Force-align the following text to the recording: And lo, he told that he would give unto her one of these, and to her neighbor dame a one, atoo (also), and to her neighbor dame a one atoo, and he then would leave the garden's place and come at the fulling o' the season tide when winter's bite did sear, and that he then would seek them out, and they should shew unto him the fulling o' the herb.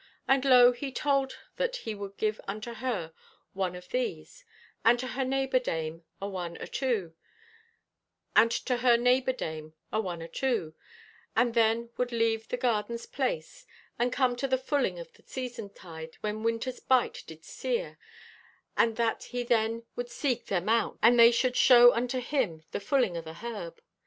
And 0.27 0.43
lo, 0.43 0.71
he 0.71 0.91
told 0.91 1.37
that 1.57 1.75
he 1.75 1.93
would 1.93 2.17
give 2.17 2.41
unto 2.47 2.73
her 2.73 3.13
one 3.53 3.75
of 3.75 3.89
these, 3.89 4.43
and 4.83 4.97
to 4.99 5.09
her 5.09 5.23
neighbor 5.23 5.59
dame 5.59 6.05
a 6.19 6.27
one, 6.27 6.57
atoo 6.57 7.03
(also), 7.09 7.13
and 8.35 8.49
to 8.51 8.77
her 8.77 8.97
neighbor 8.97 9.31
dame 9.31 9.75
a 9.93 10.01
one 10.01 10.21
atoo, 10.21 10.73
and 11.35 11.49
he 11.53 11.61
then 11.61 11.91
would 11.97 12.11
leave 12.11 12.47
the 12.47 12.57
garden's 12.57 13.05
place 13.05 13.67
and 13.99 14.11
come 14.11 14.31
at 14.31 14.49
the 14.49 14.57
fulling 14.57 14.99
o' 14.99 15.03
the 15.03 15.21
season 15.27 15.69
tide 15.69 16.17
when 16.21 16.41
winter's 16.41 16.79
bite 16.79 17.23
did 17.27 17.45
sear, 17.45 17.99
and 18.75 18.95
that 18.95 19.25
he 19.25 19.43
then 19.43 19.83
would 19.95 20.09
seek 20.09 20.47
them 20.47 20.67
out, 20.67 20.97
and 21.03 21.19
they 21.19 21.29
should 21.29 21.55
shew 21.55 21.91
unto 21.93 22.19
him 22.19 22.63
the 22.71 22.79
fulling 22.79 23.15
o' 23.17 23.21
the 23.21 23.35
herb. 23.35 23.79